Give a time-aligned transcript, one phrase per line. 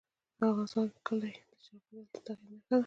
[0.51, 2.77] افغانستان کې کلي د چاپېریال د تغیر نښه ده.